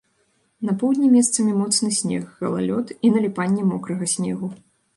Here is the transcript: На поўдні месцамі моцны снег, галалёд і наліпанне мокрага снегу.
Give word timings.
На 0.69 0.73
поўдні 0.83 1.09
месцамі 1.15 1.53
моцны 1.59 1.91
снег, 1.99 2.25
галалёд 2.41 2.97
і 3.05 3.15
наліпанне 3.19 3.69
мокрага 3.71 4.13
снегу. 4.19 4.53